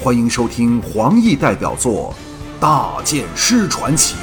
[0.00, 2.14] 欢迎收听黄奕代表作
[2.60, 4.14] 《大剑师传奇》，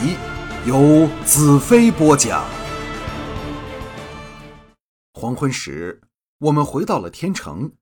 [0.66, 2.46] 由子飞播讲。
[5.16, 6.02] 黄昏时，
[6.40, 7.74] 我们回到了天城。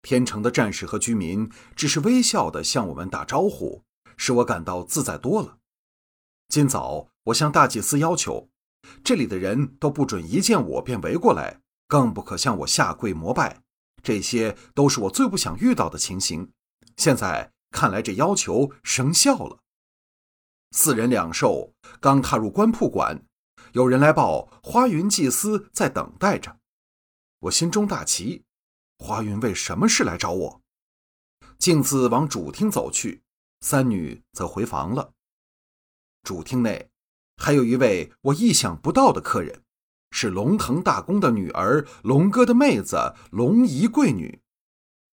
[0.00, 3.82] 天城的战士和居民只是微笑的向我们打招呼，
[4.16, 5.58] 使我感到自在多了。
[6.48, 8.48] 今早，我向大祭司要求，
[9.04, 13.60] 这里的人都不准一见我便围过来，更不可向我下跪膜拜。
[14.02, 16.52] 这些都是我最不想遇到的情形。
[16.96, 19.58] 现在看来，这要求生效了。
[20.72, 23.24] 四人两兽刚踏入官铺馆，
[23.72, 26.58] 有人来报花云祭司在等待着。
[27.40, 28.44] 我心中大奇，
[28.98, 30.62] 花云为什么事来找我？
[31.58, 33.22] 径自往主厅走去，
[33.60, 35.12] 三女则回房了。
[36.22, 36.90] 主厅内
[37.36, 39.62] 还有一位我意想不到的客人。
[40.12, 44.40] 是龙腾大公的女儿，龙哥的妹子，龙仪贵女，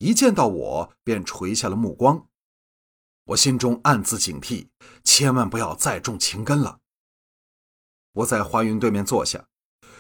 [0.03, 2.27] 一见到我便垂下了目光。
[3.27, 4.67] 我心中暗自警惕，
[5.02, 6.81] 千万不要再种情根了。
[8.11, 9.47] 我在花云对面坐下，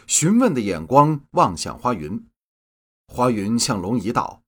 [0.05, 2.29] 询问的眼光望向花云。
[3.07, 4.43] 花云向龙姨道：“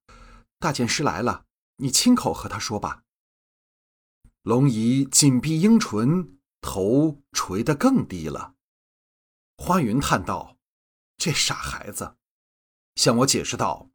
[0.60, 1.46] 大剑师来了，
[1.78, 3.04] 你亲口和他说吧。”
[4.44, 8.56] 龙姨紧闭樱唇，头垂得更低了。
[9.56, 10.58] 花云叹道
[11.16, 12.18] ：“这傻孩子，
[12.96, 13.90] 向我解释道，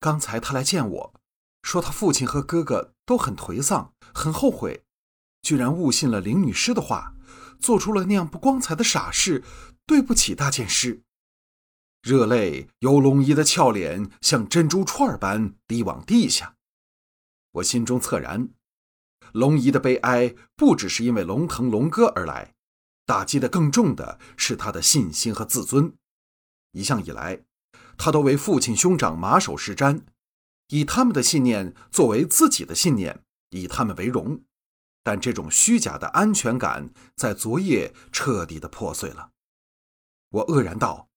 [0.00, 1.14] 刚才他来见我，
[1.62, 4.84] 说他父亲和哥哥都很颓丧，很后悔，
[5.42, 7.14] 居然误信了林女士的话，
[7.58, 9.42] 做出了那样不光彩的傻事，
[9.86, 11.02] 对不起大剑师。”
[12.02, 16.54] 热泪由龙姨的俏脸像珍珠串般滴往地下。
[17.52, 18.50] 我心中恻然，
[19.32, 22.54] 龙姨的悲哀不只是因为龙腾龙哥而来。
[23.04, 25.94] 打击的更重的是他的信心和自尊。
[26.72, 27.42] 一向以来，
[27.98, 30.02] 他都为父亲兄长马首是瞻，
[30.68, 34.40] 以他们的信念作为自己的信念，以他们为荣。
[35.02, 39.32] 但这种虚假的安全感在昨夜彻底的破碎了。
[40.30, 41.08] 我愕然道：“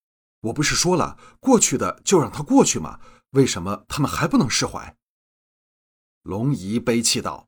[0.41, 3.00] 我不是说了，过去的就让它过去吗？
[3.31, 4.97] 为什么他们还不能释怀？”
[6.24, 7.47] 龙姨悲泣道：“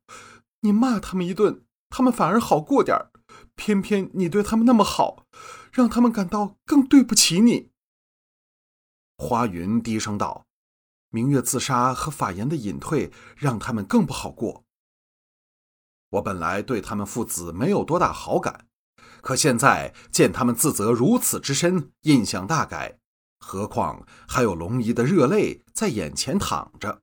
[0.61, 3.11] 你骂他们一顿，他们反而好过点儿。”
[3.55, 5.25] 偏偏你对他们那么好，
[5.71, 7.69] 让他们感到更对不起你。
[9.23, 10.45] 花云低声道
[11.09, 14.65] ：“明月自杀和法言的隐退，让他们更不好过。
[16.09, 18.67] 我本来对他们父子没有多大好感，
[19.21, 22.99] 可现在见他们自责如此之深，印象大改。
[23.39, 27.01] 何况还有龙姨的热泪在眼前淌着。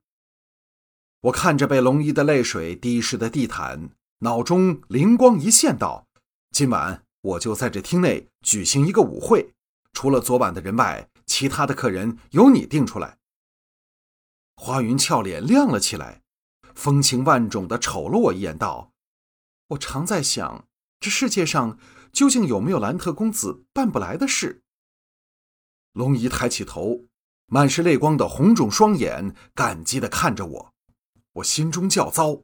[1.22, 6.06] 我看着被龙姨的泪水滴湿的地毯，脑中灵光一现，道。”
[6.52, 9.52] 今晚我就在这厅内举行一个舞会，
[9.92, 13.18] 除了昨晚的人外，其他的客人由你定出来。
[14.56, 16.22] 花云俏脸亮了起来，
[16.74, 18.92] 风情万种的瞅了我一眼，道
[19.68, 20.66] ：“我常在想，
[20.98, 21.78] 这世界上
[22.12, 24.64] 究竟有没有兰特公子办不来的事？”
[25.94, 27.06] 龙姨抬起头，
[27.46, 30.74] 满是泪光的红肿双眼，感激的看着我，
[31.34, 32.42] 我心中叫糟，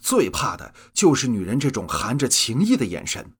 [0.00, 3.36] 最怕的就是女人这种含着情意的眼神。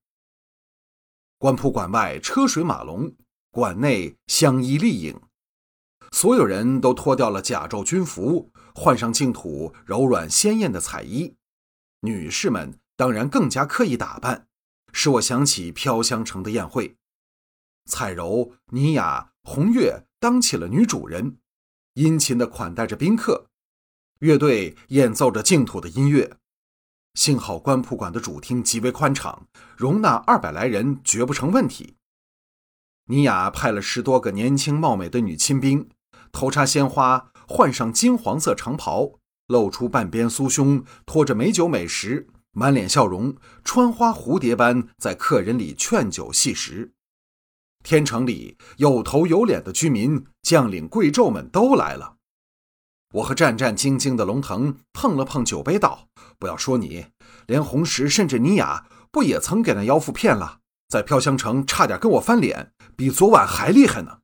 [1.39, 3.17] 官铺馆外车水马龙，
[3.53, 5.21] 馆内香衣丽影，
[6.11, 11.35] 所有人都脱掉了甲胄军服，换上净土柔软鲜艳的彩衣。
[12.01, 14.47] 女士们当然更加刻意打扮，
[14.95, 16.97] 使我想起飘香城的宴会。
[17.85, 21.37] 彩柔、妮雅、红月当起了女主人，
[21.93, 23.49] 殷勤地款待着宾客。
[24.21, 26.39] 乐队演奏着净土的音乐。
[27.13, 29.47] 幸好官铺馆的主厅极为宽敞，
[29.77, 31.97] 容纳二百来人绝不成问题。
[33.07, 35.89] 尼雅派了十多个年轻貌美的女亲兵，
[36.31, 39.19] 头插鲜花，换上金黄色长袍，
[39.49, 46.93] 露出半边酥胸，拖着美酒美食，满脸笑容，穿花蝴蝶般在客人里劝酒戏食。
[47.83, 52.15] 天城里有头有脸的居民、将领、贵胄们都来了。
[53.15, 56.07] 我和战战兢兢的龙腾碰了碰酒杯，道
[56.39, 57.07] ：“不要说你，
[57.47, 60.61] 连红石甚至尼雅，不也曾给那妖妇骗了？
[60.93, 64.19] 在飘香城差点跟我翻脸，比昨晚还厉害呢。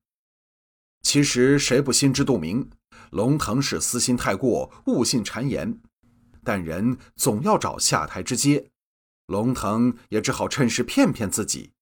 [1.00, 2.68] 其实谁不心知肚明，
[3.08, 5.80] 龙腾是私心太过，误信谗言。
[6.44, 8.68] 但人总要找下台之阶，
[9.28, 11.72] 龙腾也只好趁势骗骗自己。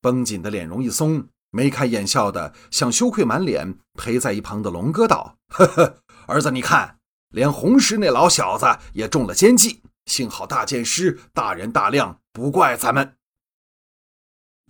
[0.00, 6.96] 绷紧的脸容一松，眉开眼笑的向羞愧满脸陪在一旁的龙哥道：“呵呵。”儿子，你看，
[7.28, 8.64] 连红石那老小子
[8.94, 9.82] 也中了奸计。
[10.06, 13.19] 幸好大剑师大人大量，不怪咱们。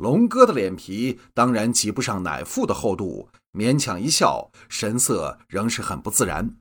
[0.00, 6.56] 龙哥的脸皮当然及不上奶父的厚度，勉强一笑，神色仍是很不自然。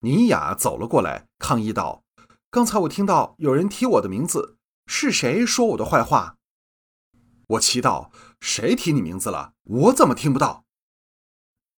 [0.00, 2.02] 尼雅走了过来，抗议道
[2.50, 4.56] ：“刚才我听到有人提我的名字，
[4.88, 6.38] 是谁说我的坏话？
[7.46, 8.10] 我祈道
[8.42, 9.52] ：“谁提你名字了？
[9.62, 10.64] 我怎么听不到？”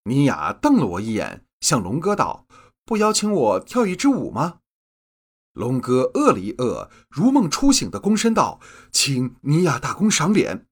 [0.09, 2.47] 尼雅瞪了我一眼，向龙哥道
[2.87, 4.61] ：“不邀请我跳一支舞吗？”
[5.57, 8.61] 龙哥饿了一饿，如梦初醒的躬身道
[8.93, 10.67] ：“请尼雅大公赏脸。”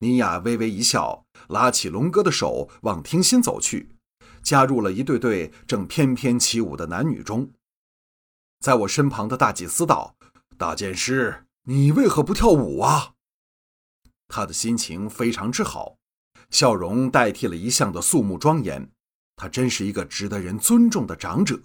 [0.00, 3.94] 尼雅微微一笑，拉起龙哥的手往听心走去，
[4.42, 7.52] 加入了一对对正翩翩起舞的男女中。
[8.58, 10.16] 在我身旁的大祭司道
[10.58, 13.14] ：“大剑师，你为何不跳舞啊？”
[14.26, 15.98] 他的心情非常之好，
[16.50, 18.90] 笑容代替了一向的肃穆庄严。
[19.36, 21.62] 他真是一个值得人尊重的长者。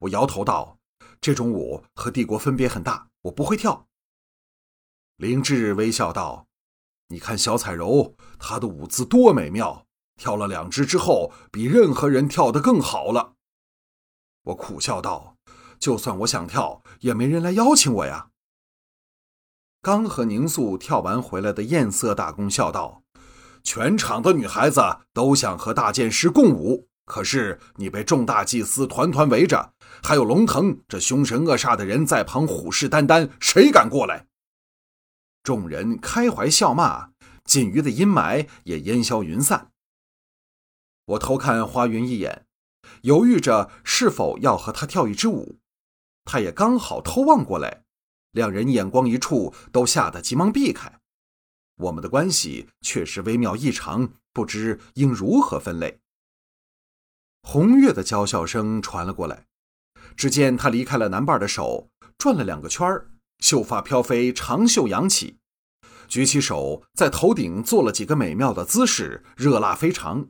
[0.00, 0.78] 我摇头道
[1.20, 3.86] ：“这种舞和帝国分别很大，我不会跳。”
[5.16, 6.46] 灵智微笑道
[7.08, 9.86] ：“你看小彩柔，她的舞姿多美妙，
[10.16, 13.34] 跳了两支之后，比任何人跳得更好了。”
[14.44, 15.36] 我苦笑道
[15.78, 18.30] ：“就算我想跳，也没人来邀请我呀。”
[19.82, 23.02] 刚和宁素跳完回来的艳色大公笑道
[23.64, 24.80] ：“全场的女孩子
[25.12, 34.26] 都想和大剑师共舞，可是你被众大祭司团团围着，还有龙腾这凶神恶煞的人在旁虎视眈眈，谁敢过来？”
[35.42, 37.10] 众人开怀笑骂，
[37.44, 39.72] 锦鱼的阴霾也烟消云散。
[41.06, 42.46] 我偷看花云一眼，
[43.02, 45.58] 犹豫着是否要和他跳一支舞，
[46.24, 47.84] 他也刚好偷望过来。
[48.32, 51.00] 两人眼光一触，都吓得急忙避开。
[51.76, 55.98] 我们的关系确实微妙异常，不知应如何分类。
[57.42, 59.46] 红月的娇笑声传了过来，
[60.16, 65.38] 只见他离开了男伴的手，转了两个圈儿，秀发飘飞，长袖扬起，
[66.08, 70.28] 举起手在头顶做了几个美妙的姿势，热辣非常，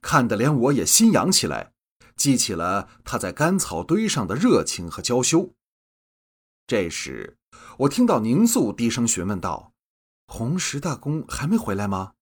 [0.00, 1.72] 看得连我也心痒起来，
[2.16, 5.52] 记起了他在干草堆上的热情和娇羞。
[6.66, 7.34] 这时。
[7.78, 9.72] 我听到宁素低声询问道
[10.26, 12.12] ：“红石大公还没回来吗？”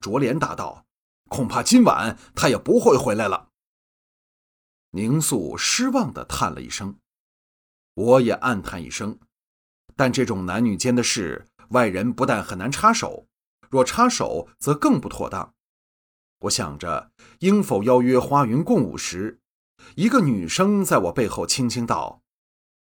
[0.00, 0.84] 卓莲答道
[1.28, 3.48] ：“恐怕今晚他也不会回来了。”
[4.92, 6.98] 宁素失望地叹了一声，
[7.94, 9.18] 我也暗叹一声。
[9.94, 13.26] 但这种男女间的事，外人不但很难插手，
[13.68, 15.54] 若插手则更不妥当。
[16.40, 17.10] 我想着
[17.40, 19.40] 应否邀约花云共舞时，
[19.96, 22.22] 一个女生在我背后轻轻道：“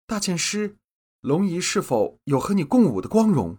[0.06, 0.76] 大剑师。”
[1.22, 3.58] 龙姨是否有和你共舞的光荣？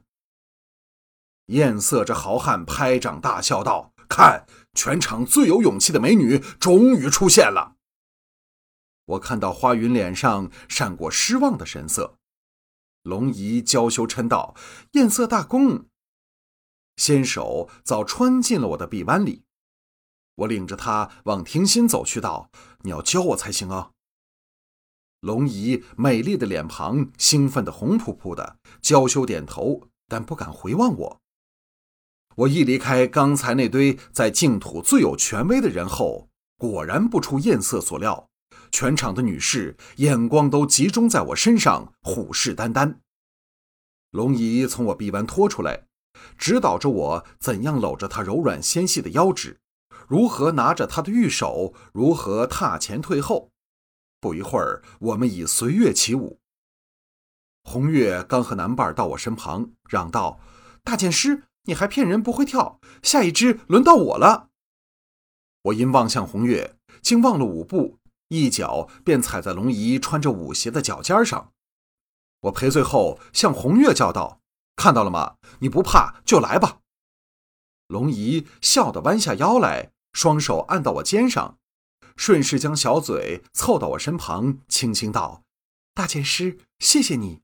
[1.47, 4.45] 艳色这豪汉拍掌大笑道：“看，
[4.77, 7.75] 全场最有勇气的美女终于出现了。”
[9.05, 12.19] 我看到花云脸上闪过失望的神色。
[13.01, 14.53] 龙姨娇羞嗔道
[14.93, 15.85] ：“艳色大公。”
[16.97, 19.43] 纤手早穿进了我的臂弯里。
[20.35, 22.51] 我领着他往庭心走去，道
[22.83, 23.91] ：“你要教我才行啊。”
[25.21, 31.21] 龙姨美丽的脸庞兴奋的红扑扑的，娇羞点头，但不敢回望我。
[32.37, 38.29] 我一离开刚才那堆在净土最有权威的人后，果然不出艳色所料，
[38.69, 42.97] 全场的女士眼光都集中在我身上，虎视眈眈。
[44.11, 45.87] 龙姨从我臂弯拖出来，
[46.37, 49.59] 指导着我怎样搂着她柔软纤细的腰肢，
[50.07, 53.49] 如何拿着她的玉手，如何踏前退后。
[54.21, 56.39] 不一会儿，我们已随乐起舞。
[57.63, 60.39] 红月刚和男伴到我身旁，嚷道
[60.85, 62.81] ：“大剑师，你还骗人不会跳？
[63.01, 64.49] 下一只轮到我了。”
[65.63, 71.53] 我因望向红月，竟忘了舞步，一脚便踩在龙姨穿着舞鞋的脚尖上。
[72.41, 74.41] 我赔罪后，向红月叫道
[74.75, 75.37] ：“看到了吗？
[75.59, 76.79] 你不怕就来吧。”
[77.87, 81.57] 龙姨笑得弯下腰来，双手按到我肩上。
[82.17, 85.43] 顺势将小嘴凑到我身旁，轻轻道
[85.93, 87.41] ：“大剑师，谢谢你。”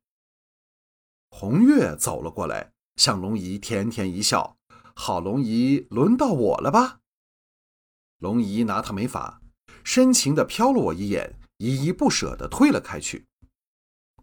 [1.29, 4.57] 红月走了过来，向龙姨甜甜一笑
[4.95, 6.99] ：“好，龙姨，轮到我了吧？”
[8.19, 9.41] 龙姨拿他没法，
[9.83, 13.25] 深情地瞟了我一眼，依依不舍地退了开去。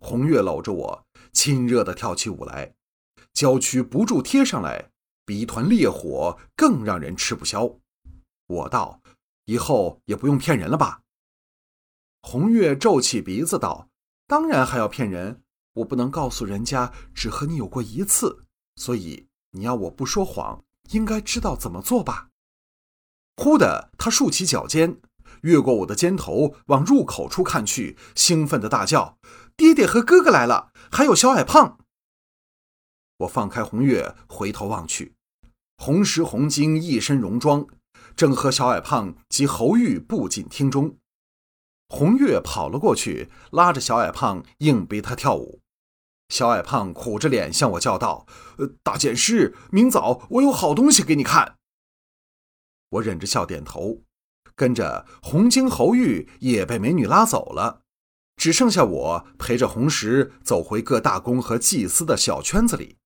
[0.01, 2.75] 红月搂着我，亲热地跳起舞来，
[3.33, 4.91] 娇躯不住贴上来，
[5.25, 7.77] 比一团烈火更让人吃不消。
[8.47, 9.01] 我道。
[9.47, 11.03] 以后也不用骗人了吧？
[12.23, 13.89] 红月皱起鼻子道
[14.29, 18.45] ：“当然还要骗人，我不能告诉人家只和你有过一次，
[18.81, 22.31] 所以你要我不说谎，应该知道怎么做吧？”
[23.37, 24.99] 忽的，他竖起脚尖，
[25.43, 29.19] 越过我的肩头，往入口处看去，兴奋的大叫
[29.55, 31.79] ：“爹爹和哥哥来了，还有小矮胖！”
[33.21, 35.13] 我放开红月，回头望去，
[35.77, 37.67] 红石红晶一身戎装。
[38.17, 40.97] 正和小矮胖及侯玉步进厅中，
[41.89, 45.61] 红月跑了过去，拉着小矮胖硬逼他跳舞。
[46.31, 48.25] 小矮胖苦着脸向我叫道
[48.57, 51.57] ：“呃，大剑师，明早我有好东西给你看。”
[52.91, 54.03] 我忍着笑点头，
[54.55, 57.83] 跟着红金侯玉也被美女拉走了，
[58.37, 62.97] 只剩下我陪着红石走回各大公和祭司的小圈子里。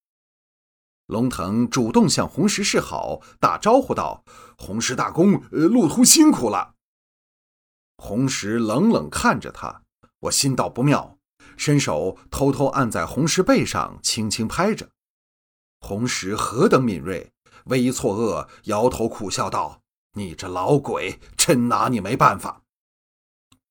[1.06, 4.24] 龙腾主动向红石示好，打招呼道
[4.56, 6.74] ：“红石大公，呃，路途辛苦了。”
[7.98, 9.82] 红石冷冷看着他，
[10.20, 11.13] 我心道不妙，
[11.56, 14.90] 伸手偷偷按在红石背上，轻轻拍着。
[15.80, 17.32] 红石何等敏锐，
[17.66, 19.82] 微一错愕，摇头苦笑道
[20.16, 22.62] ：“你这老鬼，真拿你没办法。”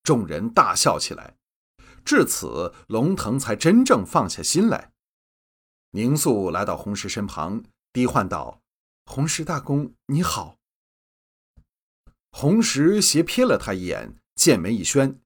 [0.03, 1.35] 众人大笑起来。
[2.05, 4.91] 至此，龙腾才真正放下心来。
[5.91, 7.63] 宁素来到红石身旁，
[7.93, 8.61] 低唤道
[9.05, 10.57] ：“红石大公，你好。”
[12.31, 15.21] 红石斜瞥了他一眼，剑眉一宣，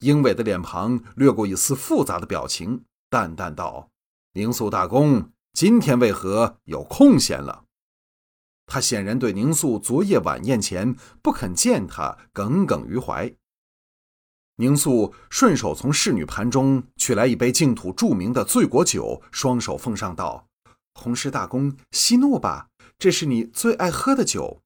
[0.00, 3.90] 英伟的脸庞掠过一丝复杂的表情，淡淡道
[4.34, 7.64] ：“宁素大公，今天为何有空闲了？”
[8.66, 13.34] 他显然对宁素昨夜晚宴前不肯见他耿耿于怀。
[14.56, 20.48] 宁素顺手从侍女盘中取来一杯净土著名的醉果酒，双手奉上道
[20.94, 24.62] ：“红石大公息怒吧，这是你最爱喝的酒。”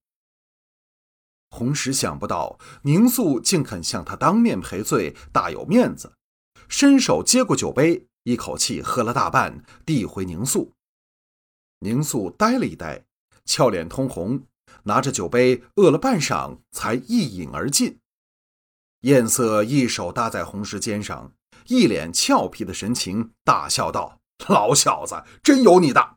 [1.52, 6.14] 红石想不到宁素竟肯向他当面赔罪，大有面子，
[6.66, 10.72] 伸手接过酒杯，一口气喝了大半，递回宁素。
[11.80, 13.04] 宁素呆了一呆，
[13.44, 14.46] 俏脸通红，
[14.84, 17.98] 拿着酒杯饿了半晌，才一饮而尽。
[19.02, 21.34] 艳色一手搭在红石肩上，
[21.66, 26.16] 一脸俏皮的神情，大笑道：“老小子，真有你的！”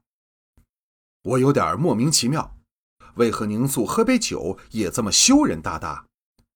[1.24, 2.55] 我有点莫名其妙，
[3.16, 6.06] 为何宁素喝杯酒也这么羞人大大，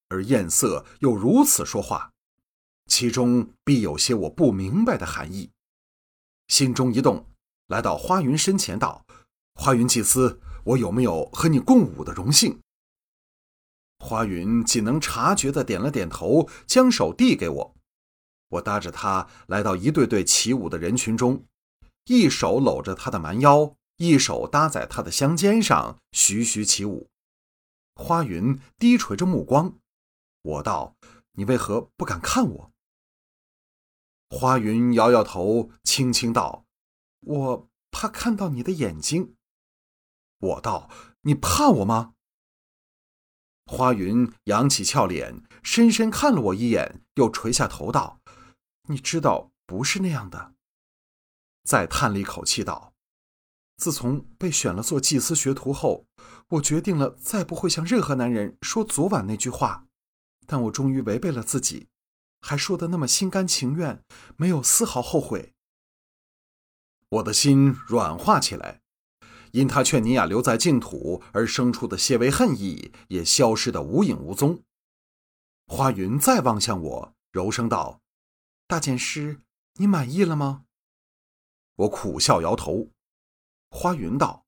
[0.10, 2.12] 而艳色又如此说话？
[2.88, 5.51] 其中必有些我不明白的含义。
[6.48, 7.28] 心中一动，
[7.68, 9.06] 来到花云身前道
[9.54, 12.60] ：“花云祭司，我有没有和你共舞的荣幸？”
[14.00, 17.75] 花云仅能察觉的点了点头，将手递给我。
[18.48, 21.46] 我搭着他来到一对对起舞的人群中，
[22.06, 27.10] 一手搂着他的蛮腰，一手搭在他的香肩上，徐徐起舞。
[27.96, 29.77] 花云低垂着目光，
[30.41, 30.96] 我道
[31.36, 32.72] ：“你为何不敢看我？”
[34.32, 36.65] 花云摇摇头，轻轻道
[37.20, 39.36] ：“我怕看到你的眼睛。”
[40.39, 40.89] 我道
[41.24, 42.13] ：“你怕我吗？”
[43.68, 48.22] 花云扬起俏脸，深深看了我一眼，又垂下头道
[48.88, 50.56] ：“你知道不是那样的。”
[51.68, 52.94] 再叹了一口气道
[53.80, 56.06] ：“自从被选了做祭司学徒后，
[56.50, 59.86] 我决定了再不会向任何男人说昨晚那句话。
[60.46, 61.88] 但我终于违背了自己，
[62.42, 64.04] 还说的那么心甘情愿，
[64.36, 65.54] 没有丝毫后悔。”
[67.10, 68.82] 我的心软化起来。
[69.52, 74.62] 因他劝尼雅留在净土而生出的些微恨意也消失得无影无踪。
[75.66, 78.00] 花云再望向我，柔声道
[78.68, 79.42] ：“大剑师，
[79.76, 80.66] 你满意了吗？”
[81.78, 82.90] 我苦笑摇头。
[83.70, 84.46] 花云道：“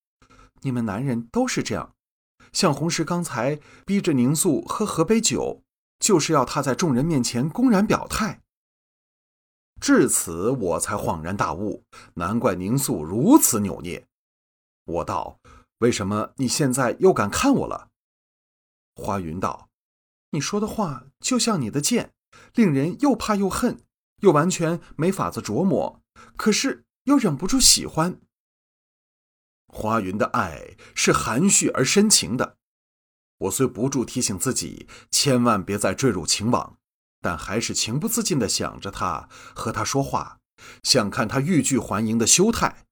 [0.62, 1.96] 你们男人都是这样，
[2.52, 5.64] 像红石刚才逼着宁素喝河杯酒，
[6.00, 8.42] 就是要他在众人面前公然表态。”
[9.80, 11.84] 至此，我才恍然大悟，
[12.16, 14.06] 难怪宁素如此扭捏。
[14.86, 15.40] 我道
[15.80, 17.90] ：“为什么你现在又敢看我了？”
[18.96, 19.70] 花云道
[20.32, 22.12] ：“你说的话就像你的剑，
[22.54, 23.80] 令人又怕又恨，
[24.22, 26.02] 又完全没法子琢磨，
[26.36, 28.20] 可是又忍不住喜欢。”
[29.72, 32.58] 花云的爱是含蓄而深情的，
[33.38, 36.78] 我虽不住提醒自己千万别再坠入情网，
[37.22, 40.40] 但还是情不自禁地想着他，和他说话，
[40.84, 42.86] 想看他欲拒还迎的羞态。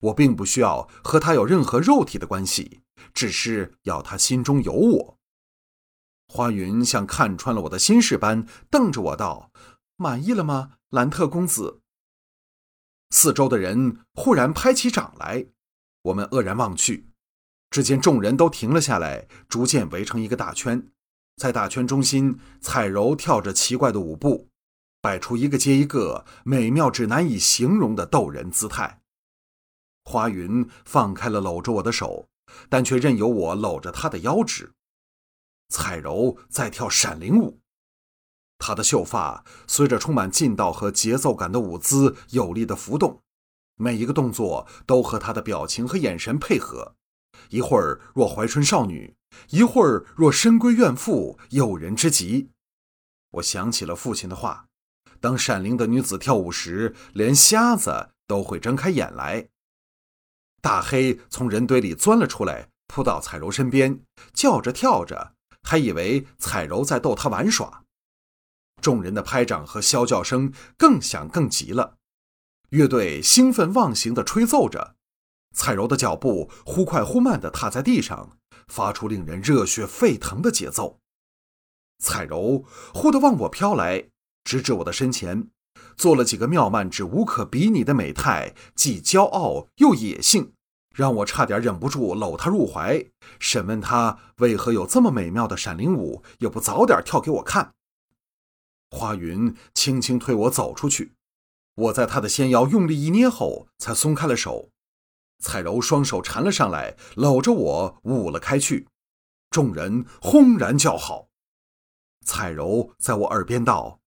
[0.00, 2.80] 我并不需要和他有任何肉体的关系，
[3.12, 5.18] 只是要他心中有我。
[6.28, 9.50] 花云像看穿了我的心事般瞪着我道
[9.96, 11.80] ：“满意了吗，兰特公子？”
[13.10, 15.46] 四周的人忽然拍起掌来，
[16.08, 17.08] 我们愕然望去，
[17.70, 20.90] 只见众人都停了下来，逐渐围成一个大圈，
[21.36, 24.48] 在大圈中心，彩柔跳着奇怪的舞步，
[25.02, 29.02] 摆出一个接一个美妙至难以形容的逗人姿态。
[30.04, 32.28] 花云放开了搂着我的手，
[32.70, 34.72] 但却任由我搂着她的腰肢。
[35.68, 37.60] 彩柔在跳闪灵舞，
[38.56, 43.20] 她的秀发随着充满劲道和节奏感的舞姿有力的浮动，
[43.78, 46.94] 每一个动作都和她的表情和眼神配合，
[47.48, 49.16] 一会儿若怀春少女，
[49.50, 52.50] 一会儿若深闺怨妇，诱人之极。
[53.32, 54.66] 我想起了父亲的话：
[55.20, 59.48] 当闪灵的女子跳舞时，连瞎子都会睁开眼来。
[60.60, 64.00] 大黑从人堆里钻了出来，扑到彩柔身边，
[64.32, 67.84] 叫着跳着，还以为彩柔在逗他玩耍。
[68.80, 71.97] 众人的拍掌和啸叫声更响更急了，
[72.70, 74.94] 乐队兴奋忘形地吹奏着，
[75.54, 81.00] 彩柔的脚步忽快忽慢地踏在地上，发出令人热血沸腾的节奏。
[81.98, 84.10] 彩柔忽地往我飘来，
[84.44, 85.48] 直至我的身前，
[85.96, 90.52] 做了几个妙曼至无可比拟的美态，既骄傲又野性，
[90.94, 93.02] 让我差点忍不住搂她入怀，
[93.40, 97.72] 审问她为何有这么美妙的闪灵舞，又不早点跳给我看。
[98.90, 101.14] 花云轻轻推我走出去，
[101.78, 104.70] 我在他的纤腰用力一捏后，才松开了手。
[105.38, 108.88] 彩柔双手缠了上来，搂着我舞了开去。
[109.50, 111.28] 众人轰然叫好。
[112.24, 114.00] 彩柔在我耳边道：“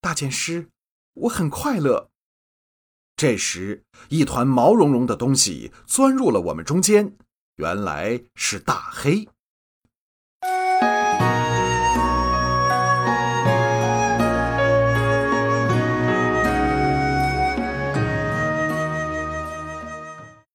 [0.00, 0.70] 大剑师，
[1.14, 2.10] 我很快乐。”
[3.16, 7.16] 这时，一团毛茸茸的东西钻入了我们中间，
[7.56, 9.28] 原来是大黑。